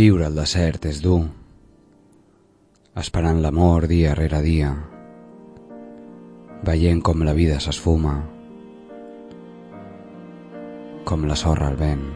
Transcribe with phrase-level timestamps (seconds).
[0.00, 1.26] Viure al desert és dur,
[3.02, 4.70] esperant l'amor dia rere dia,
[6.64, 8.14] veient com la vida s'esfuma,
[11.04, 12.06] com la sorra al vent.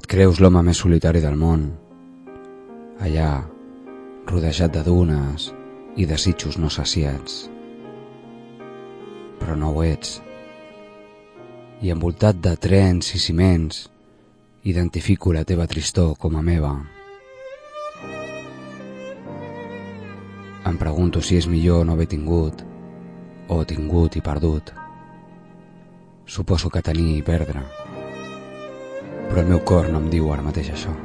[0.00, 1.68] Et creus l'home més solitari del món,
[2.98, 3.30] allà,
[4.34, 5.50] rodejat de dunes
[5.94, 7.44] i desitjos no saciats.
[9.38, 10.18] Però no ho ets.
[11.86, 13.86] I envoltat de trens i ciments,
[14.66, 16.72] Identifico la teva tristor com a meva.
[20.66, 22.64] Em pregunto si és millor no haver tingut
[23.46, 24.72] o tingut i perdut.
[26.26, 27.62] Suposo que tenir i perdre.
[29.30, 30.96] Però el meu cor no em diu ara mateix això.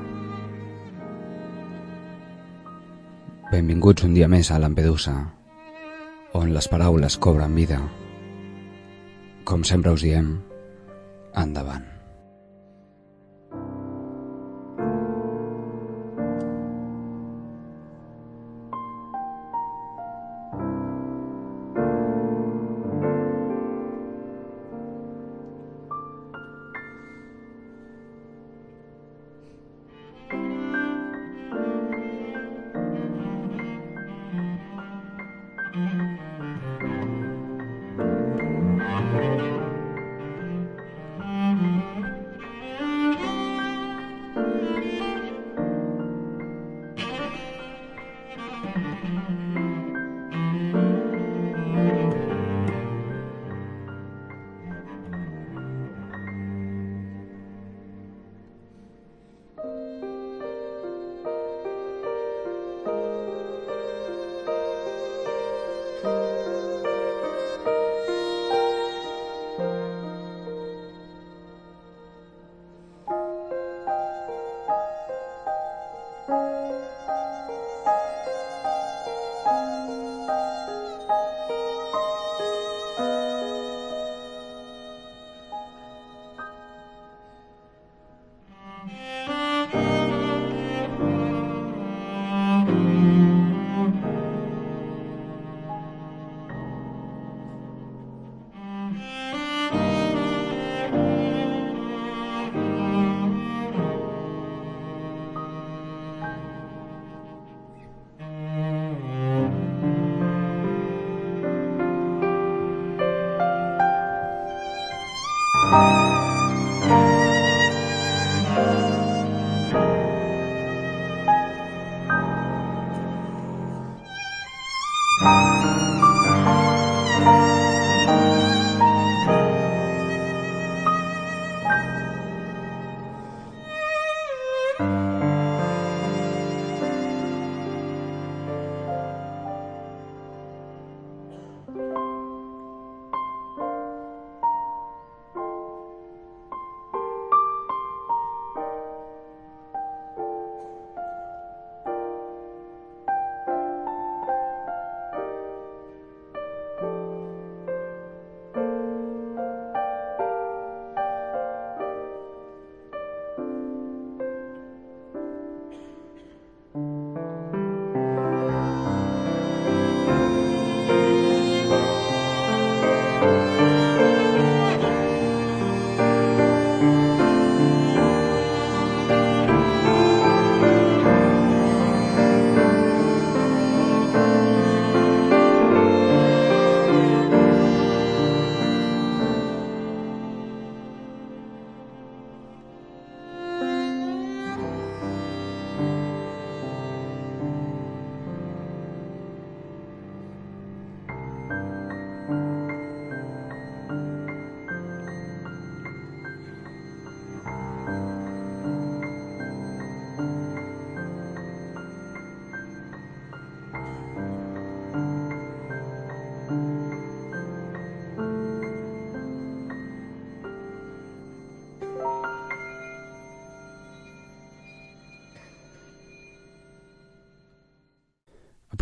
[3.54, 5.20] Benvinguts un dia més a Lampedusa,
[6.34, 7.78] on les paraules cobren vida.
[9.46, 10.40] Com sempre us diem,
[11.38, 12.01] endavant.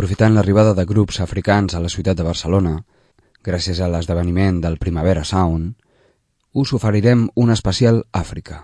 [0.09, 2.71] Aprofitant l'arribada de grups africans a la ciutat de Barcelona,
[3.45, 5.75] gràcies a l'esdeveniment del Primavera Sound,
[6.57, 8.57] us oferirem un especial Àfrica.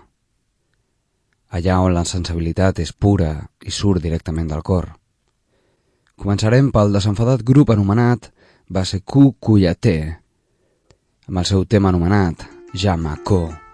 [1.54, 3.28] Allà on la sensibilitat és pura
[3.62, 4.88] i surt directament del cor.
[6.18, 8.26] Començarem pel desenfadat grup anomenat
[8.66, 9.94] Baseku Kuyate,
[11.28, 12.42] amb el seu tema anomenat
[12.74, 13.65] Jamako.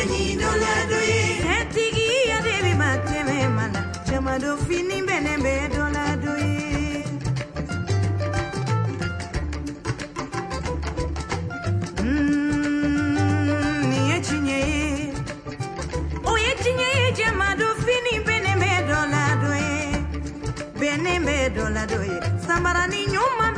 [0.00, 1.40] Senido la doye
[2.74, 5.02] mateme mana Chama do fini
[6.16, 7.04] doye.
[12.50, 15.12] Mmm, niye chinye ye
[16.24, 17.68] Oye chinye ye chama do
[20.80, 21.86] Bene mbedo la
[22.46, 23.52] Sambara ni nyuma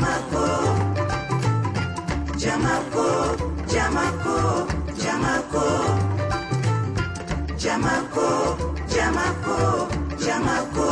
[0.00, 0.46] jamako.
[2.38, 3.06] Jamako
[3.72, 4.66] jamako
[4.96, 5.66] jamako.
[7.58, 8.56] Jamako
[8.94, 9.88] jamako
[10.26, 10.89] jamako.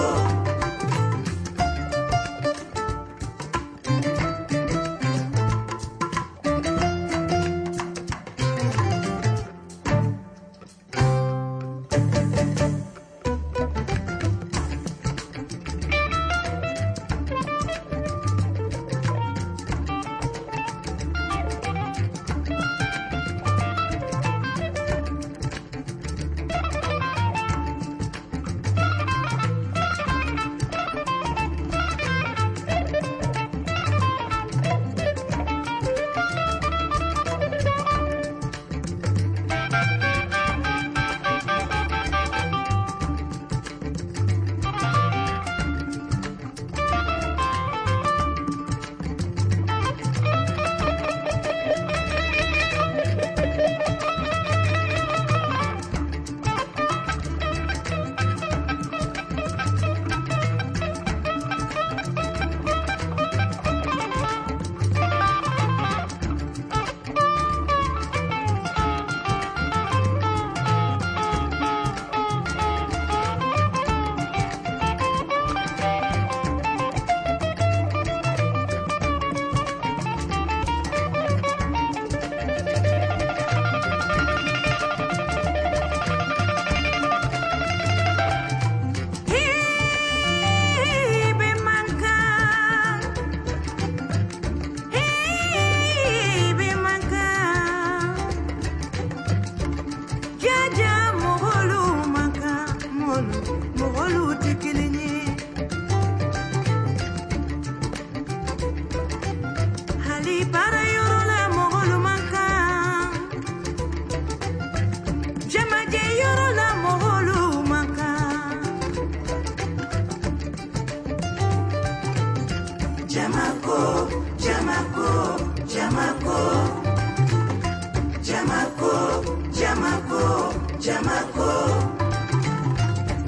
[129.61, 131.51] jamako jamako.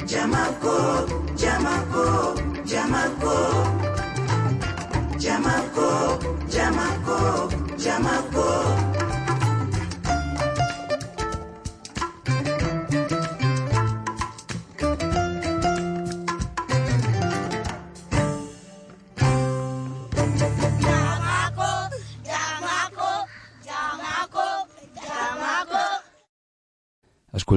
[0.07, 0.77] Jamako
[1.37, 2.35] jamako
[2.65, 3.37] jamako.
[5.19, 6.19] Jamako
[6.49, 8.90] jamako jamako.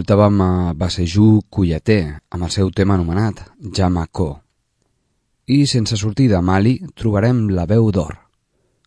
[0.03, 3.39] escoltàvem a Basejú Cuyaté amb el seu tema anomenat
[3.71, 4.41] Jamacó.
[5.47, 8.17] I sense sortir de Mali trobarem la veu d'or,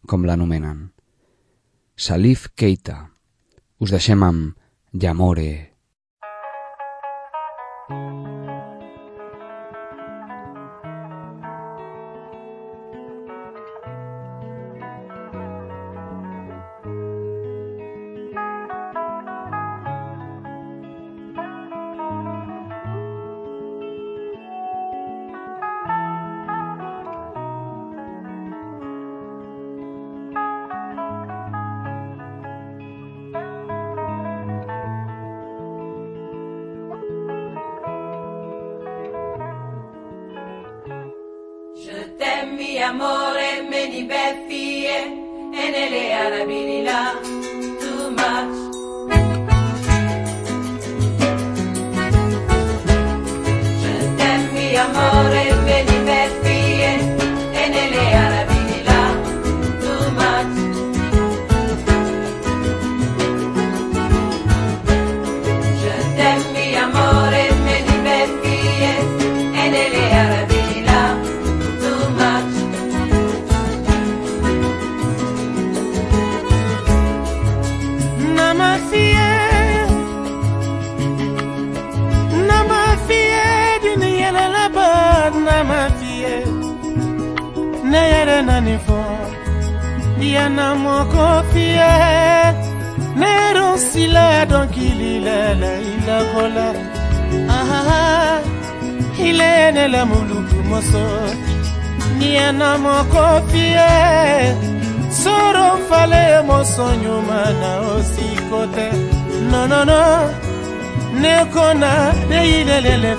[0.04, 0.90] com l'anomenen.
[1.96, 3.08] Salif Keita.
[3.80, 4.60] Us deixem amb
[4.92, 5.75] Yamore.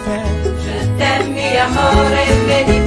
[0.06, 0.18] te.
[0.64, 2.80] Je mi amore, vedi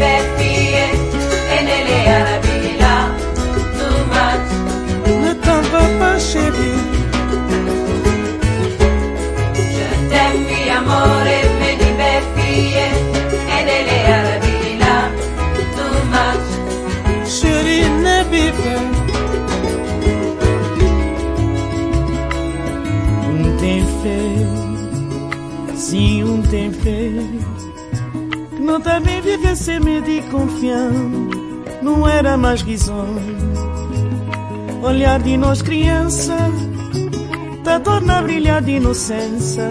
[26.83, 27.11] fé.
[28.59, 30.93] Não também viver sem medo e confiar,
[31.83, 33.41] não era mais risonho.
[34.83, 36.37] Olhar de nós criança,
[37.65, 39.69] tá torna a brilhar de inocência.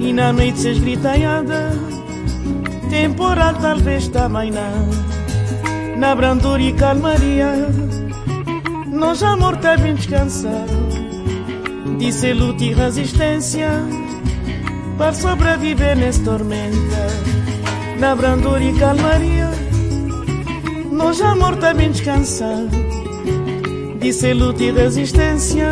[0.00, 1.72] E na noite se esgritaiada,
[2.90, 5.98] temporal talvez também não.
[5.98, 7.68] Na brandura e calmaria,
[8.86, 10.84] nós amor tá bem descansado.
[11.98, 14.03] Disse luta e resistência
[14.96, 17.12] para sobreviver nas tormentas,
[17.98, 19.50] na brandura e calmaria.
[20.90, 22.66] Nós amor também descansar
[23.98, 25.70] de ser luta e resistência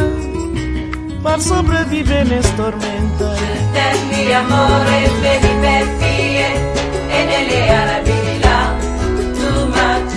[1.23, 3.39] para sobreviver nas tormentas.
[3.73, 6.73] Terni amore vedi per fie
[7.15, 8.57] e a la vida,
[9.37, 10.09] tu mat.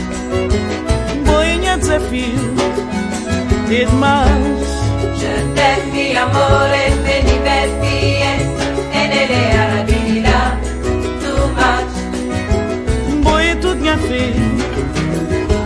[1.25, 2.55] Boinha desafio
[3.69, 4.67] e demais.
[5.19, 8.54] Je t'aime amore vedi per fie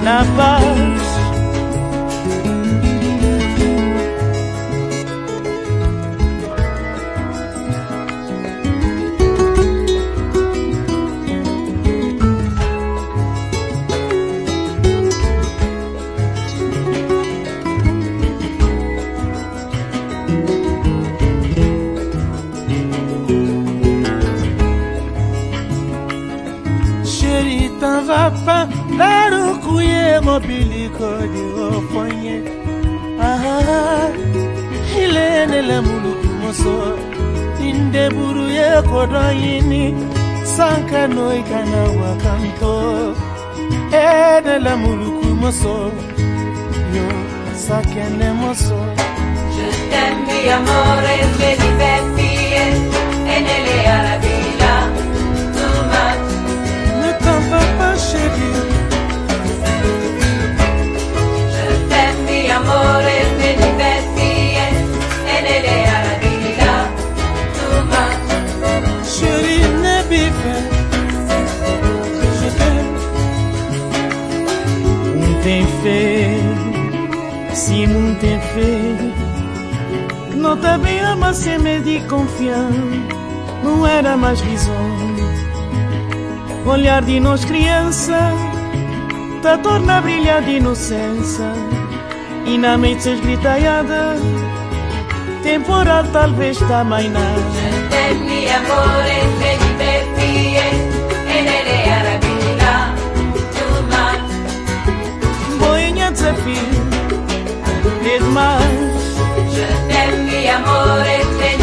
[0.09, 1.08] na paz.
[30.21, 32.37] Mobiliko di ofonye.
[33.21, 34.09] Aha
[35.03, 36.75] ile ne la muluku moso.
[37.69, 39.83] Inde buru ye kodoyini
[40.55, 42.75] sanka noi kana wakanto.
[43.91, 45.91] E ne la muluku moso.
[46.95, 47.07] Yo
[47.65, 48.79] sakene moso.
[49.55, 52.63] Je t'aime mi amore, me divertie
[53.33, 54.28] e nelle arabi
[80.35, 82.73] Não Nota ama sem medo de confiança,
[83.63, 84.75] não era mais visão.
[86.65, 88.17] Olhar de nós criança,
[89.41, 91.51] tá torna a brilhar de inocência.
[92.45, 94.15] E na mente se esgritaiada,
[95.43, 97.69] temporal talvez também não.
[98.25, 100.63] Mi amore, vedi per tie,
[101.27, 101.77] e nelle
[102.23, 102.73] vida.
[103.53, 104.07] tu ma.
[105.59, 106.88] Voglio desafio.
[108.09, 108.63] quieres más.
[109.53, 111.58] Je mi amor eterno.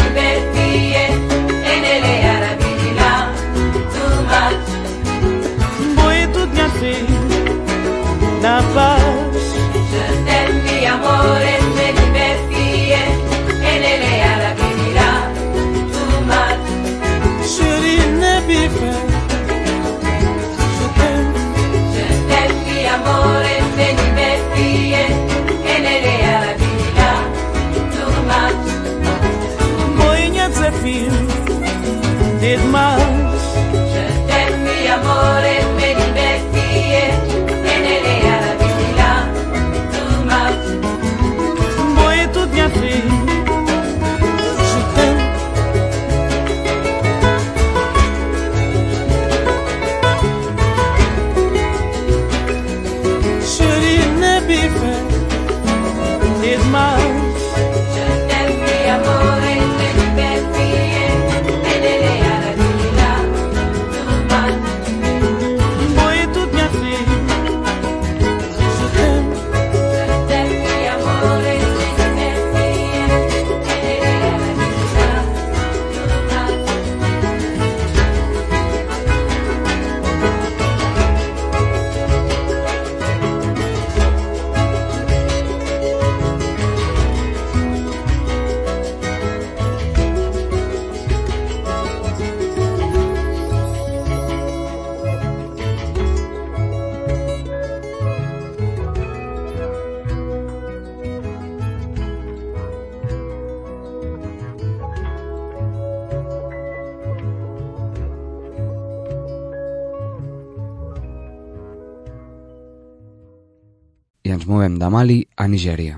[114.87, 115.97] De Mali a Nigèria,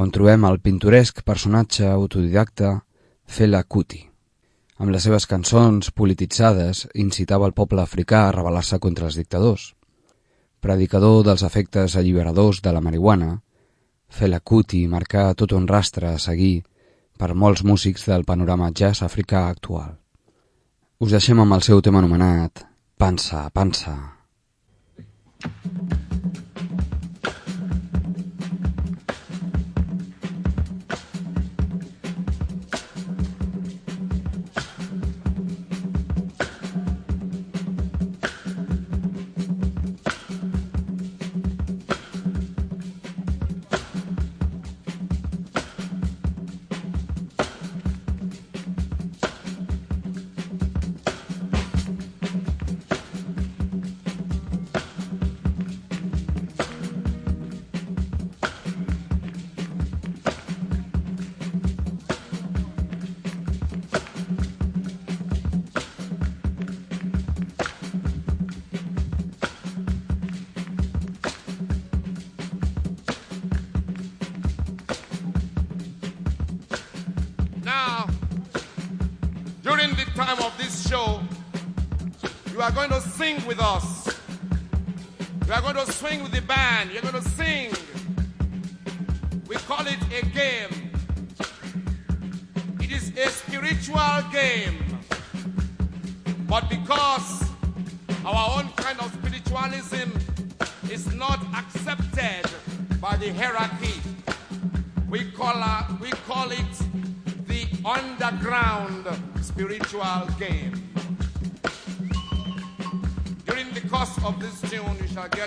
[0.00, 2.70] on trobem el pintoresc personatge autodidacta
[3.28, 4.00] Fela Kuti.
[4.80, 9.74] Amb les seves cançons polititzades incitava el poble africà a rebel·lar-se contra els dictadors.
[10.64, 13.42] Predicador dels efectes alliberadors de la marihuana,
[14.08, 16.62] Fela Kuti marcà tot un rastre a seguir
[17.18, 19.98] per molts músics del panorama jazz africà actual.
[20.98, 22.64] Us deixem amb el seu tema anomenat
[22.96, 24.17] Pansa, Pansa.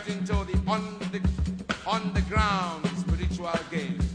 [0.08, 1.22] We shall get into the on the
[1.90, 4.11] underground spiritual game.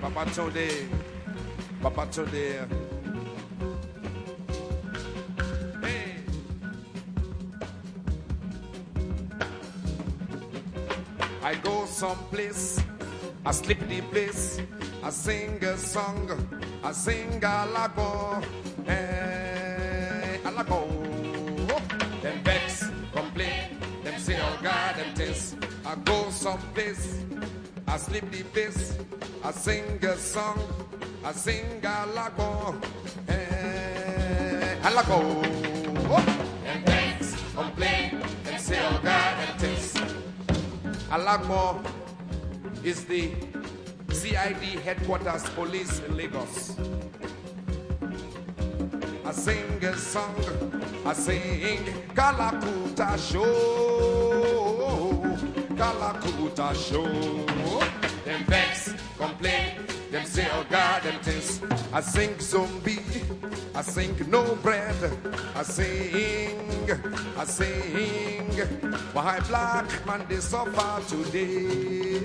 [0.00, 0.26] Papa
[1.82, 2.06] Papa.
[5.82, 6.16] Hey.
[11.42, 12.80] I go someplace,
[13.44, 14.60] I sleep the place,
[15.02, 16.30] I sing a song,
[16.82, 18.40] I sing a lago,
[18.86, 20.40] hey.
[22.22, 25.54] Them vex, complain, them say, oh God, them things.
[25.86, 27.22] I go someplace,
[27.86, 28.98] I sleep the place,
[29.48, 30.60] I sing a song,
[31.24, 32.76] I sing a lago,
[33.26, 35.40] hey, eh, a lago.
[36.64, 39.94] Them vex, complain, them say, oh God, them things.
[41.08, 41.82] Alagbon
[42.84, 43.30] is the
[44.12, 46.76] CID headquarters police in Lagos.
[49.24, 50.36] I sing a song,
[51.06, 51.84] I sing
[52.14, 53.48] Kalakuta show,
[55.74, 57.08] Kalakuta show.
[58.26, 59.74] Them vex, complain,
[60.10, 61.60] them say, oh God, them things.
[61.92, 63.00] I sing zombie,
[63.74, 64.94] I sing no bread,
[65.54, 66.88] I sing,
[67.36, 68.52] I sing.
[69.12, 72.20] Why black man they suffer today?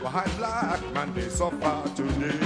[0.00, 2.36] Why black man they suffer today?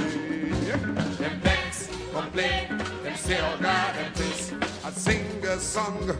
[1.18, 3.75] Them vex, complain, them say, oh God,
[5.56, 6.10] a song,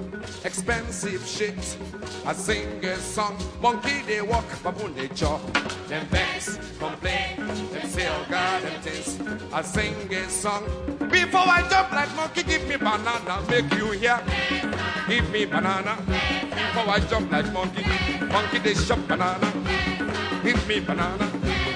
[0.44, 1.76] expensive shit.
[2.24, 5.40] I sing a song, monkey they walk, baboon they chop.
[5.88, 9.20] Them vex, complain, them say, oh God, them things.
[9.52, 10.64] I sing a song.
[11.10, 14.18] Before I jump like monkey, give me banana, make you hear.
[15.06, 15.96] Give me banana.
[16.06, 17.84] Before I jump like monkey,
[18.32, 19.52] monkey they shop banana.
[20.42, 21.26] Give me banana.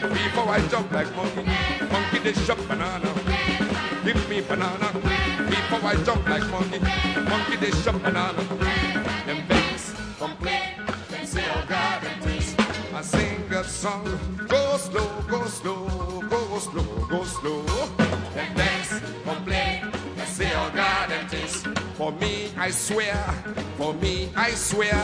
[0.01, 1.45] Before I jump like monkey,
[1.93, 3.20] monkey they shop banana.
[4.05, 4.89] Give me banana.
[5.51, 6.79] People I jump like monkey,
[7.29, 8.43] monkey they shop banana.
[9.27, 10.63] Them vex, complain,
[11.11, 12.55] them say oh God them things.
[12.95, 14.05] I sing a song,
[14.49, 17.63] go slow, go slow, go slow, go slow.
[18.35, 19.50] Them vex, complain,
[22.01, 23.15] For me, I swear,
[23.77, 24.95] for me, I swear,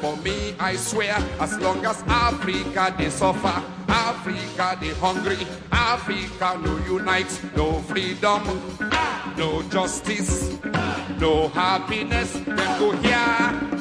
[0.00, 5.38] for me, I swear, as long as Africa they suffer, Africa they hungry,
[5.70, 8.42] Africa no unite, no freedom,
[9.36, 10.58] no justice,
[11.20, 13.71] no happiness, them go here,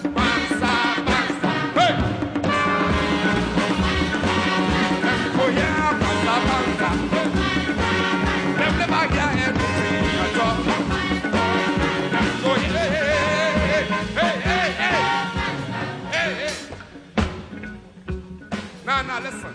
[19.11, 19.53] Now, listen.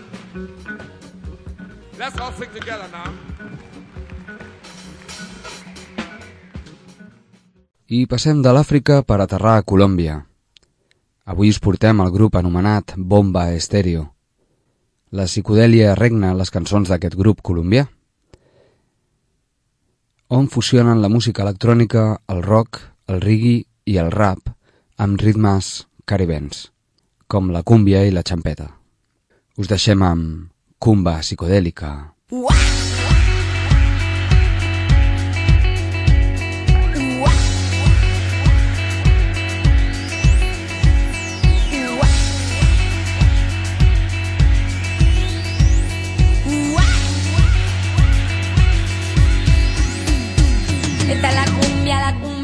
[1.97, 3.09] Let's all sing together now.
[7.89, 10.19] I passem de l'Àfrica per aterrar a Colòmbia.
[11.25, 14.05] Avui us portem el grup anomenat Bomba Estéreo.
[15.09, 17.87] La psicodèlia regna les cançons d'aquest grup colombià,
[20.29, 24.51] on fusionen la música electrònica, el rock, el reggae i el rap
[25.01, 26.67] amb ritmes caribens,
[27.25, 28.76] com la cúmbia i la xampeta.
[29.57, 31.89] Us deixem amb Cumba Psicodèlica.
[32.29, 32.86] Esta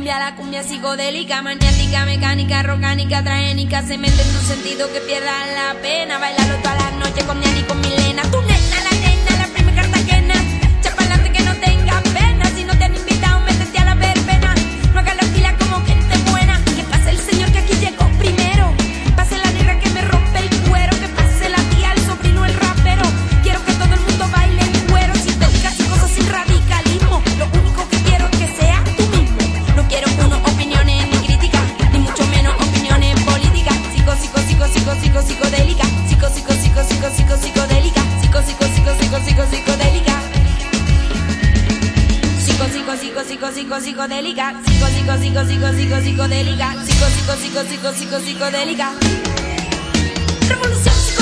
[0.03, 5.47] cumbia, la cumbia, psicodélica, maniática, mecánica, rocánica, traénica, se mete en tu sentido que pierdas
[5.55, 6.19] la pena.
[6.19, 8.02] Bailarlo toda la noche con mi Ani, con Milena.
[35.53, 35.85] Psicodélica.
[36.05, 38.01] Psico, psico, psico, psico, psico, psicodélica.
[38.19, 40.15] Psico, psico, psico, psico, psico, psicodélica.
[42.39, 44.53] Psico, psico, psico, psico, psico, psicodélica.
[44.63, 46.73] Psico, psico, psico, psico, psico, psicodélica.
[46.83, 48.93] Psico, psico, psico, psico.
[50.49, 51.12] Revolución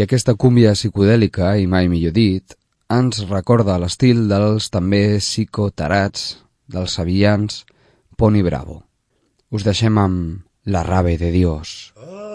[0.00, 2.54] I aquesta cúmbia psicodèlica, i mai millor dit,
[2.96, 6.38] ens recorda l'estil dels també psicotarats,
[6.72, 7.66] dels sevillans,
[8.16, 8.78] Pony Bravo.
[9.52, 11.92] Us deixem amb La rave de Dios.
[12.00, 12.29] Oh.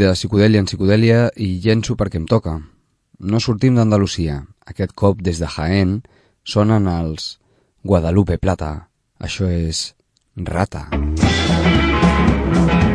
[0.00, 2.56] de psicodèlia en psicodèlia i llenço perquè em toca.
[3.20, 4.40] No sortim d'Andalusia.
[4.64, 6.00] Aquest cop des de Jaén
[6.44, 7.36] sonen els
[7.84, 8.72] Guadalupe Plata.
[9.20, 9.90] Això és
[10.36, 10.88] Rata.
[11.20, 12.89] Rata.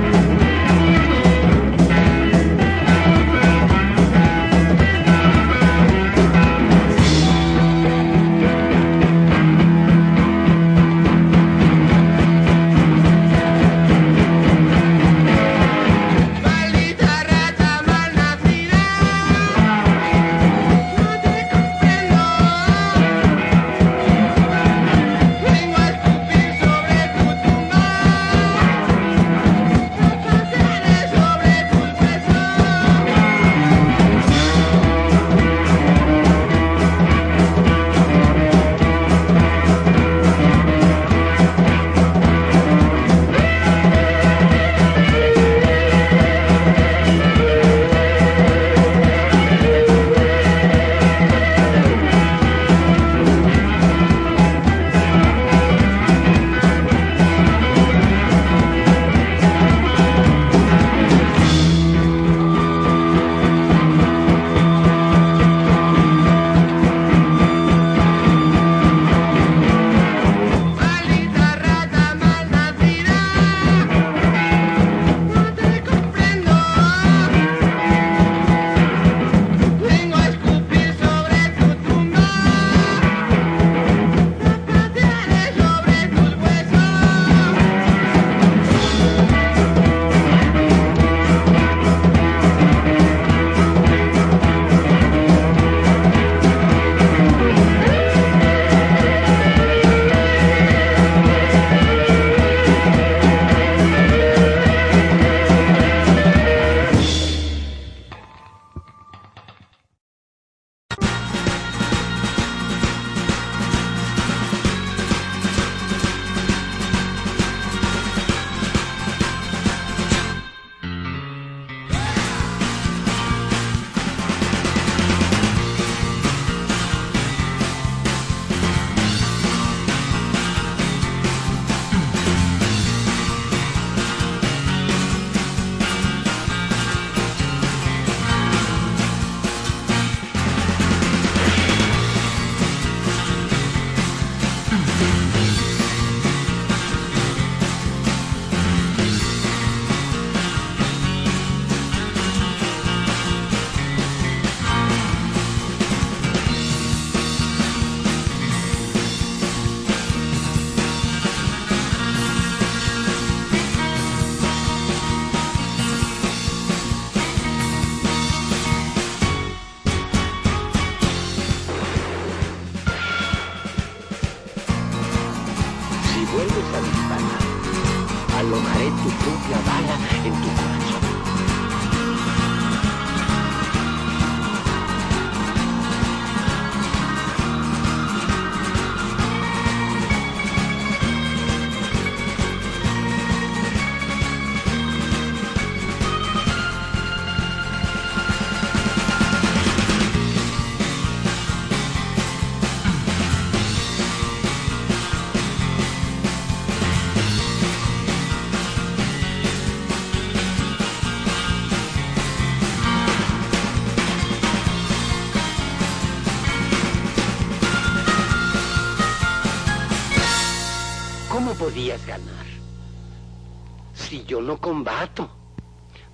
[224.46, 225.30] No combato,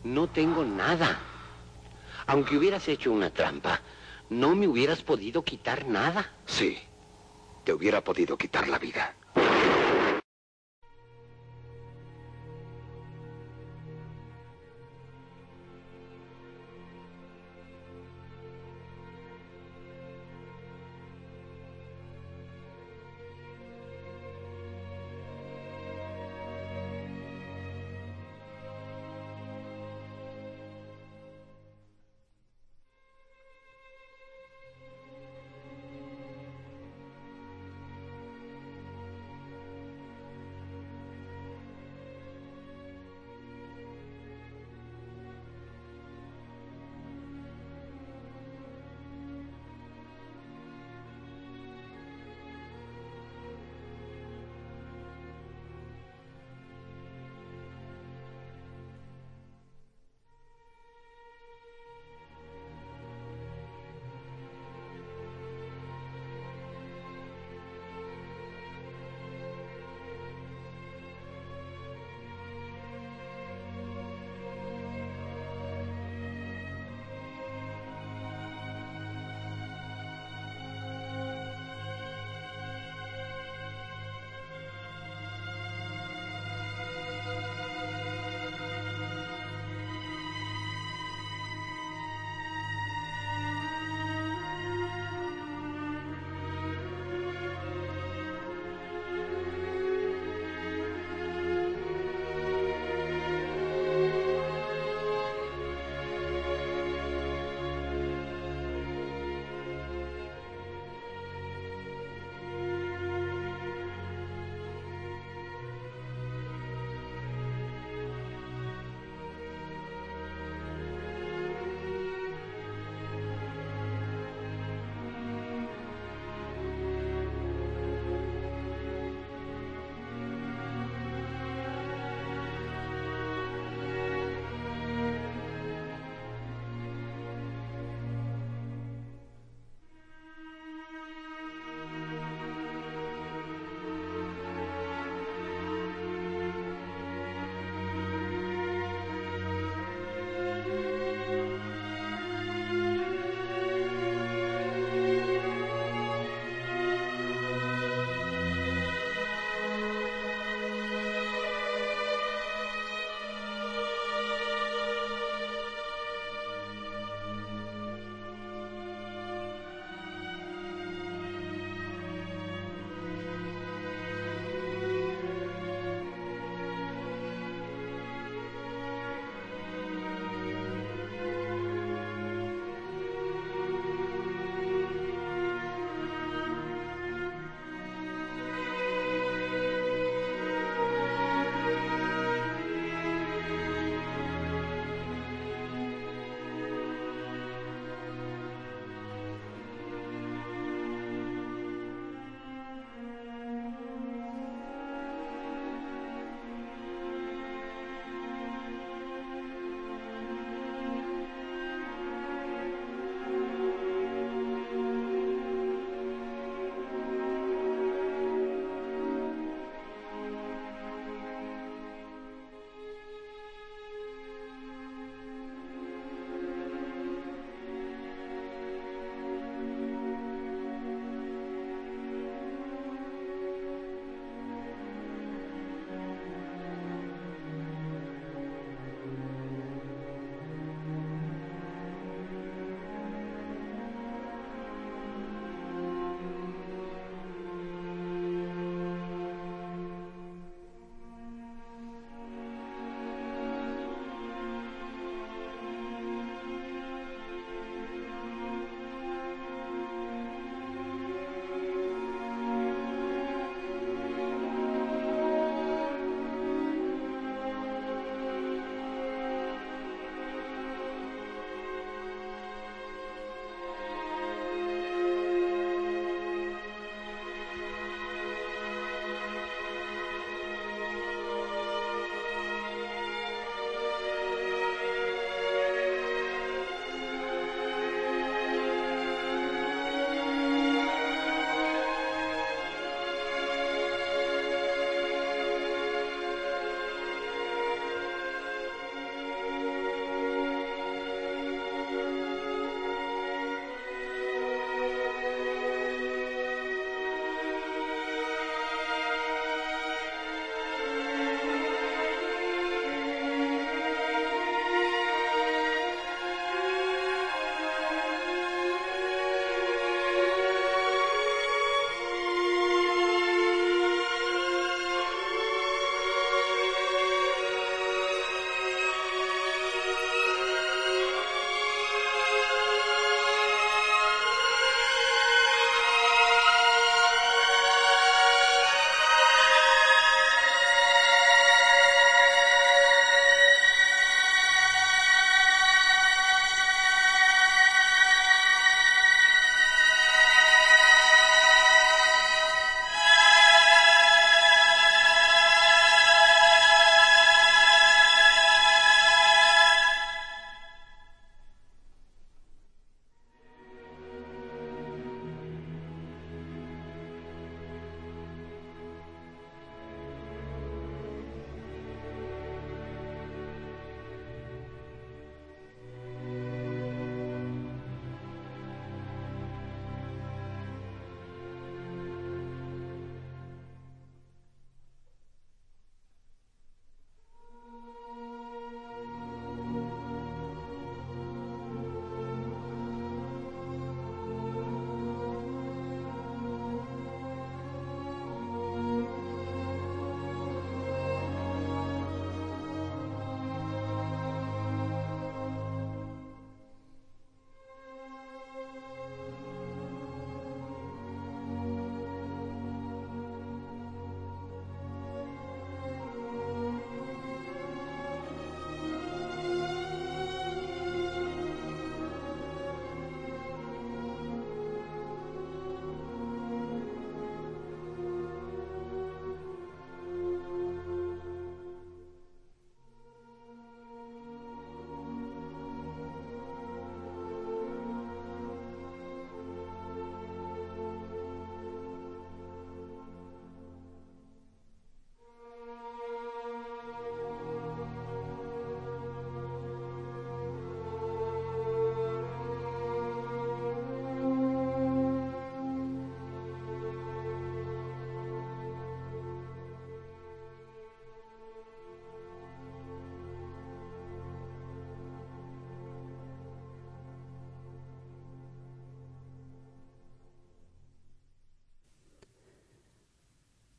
[0.04, 1.20] no tengo nada.
[2.28, 3.82] Aunque hubieras hecho una trampa,
[4.30, 6.32] no me hubieras podido quitar nada.
[6.46, 6.80] Sí,
[7.66, 9.16] te hubiera podido quitar la vida.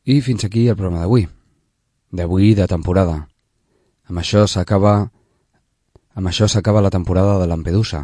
[0.04, 1.28] I fins aquí el programa d'avui.
[2.10, 3.28] D'avui de temporada.
[4.10, 5.10] Amb això s'acaba
[6.14, 8.02] amb això s'acaba la temporada de Lampedusa.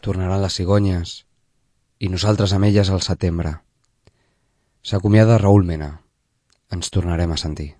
[0.00, 1.24] Tornaran les cigonyes
[1.98, 3.58] i nosaltres amb elles al setembre.
[4.82, 5.90] S'acomiada Raül Mena.
[6.70, 7.77] Ens tornarem a sentir.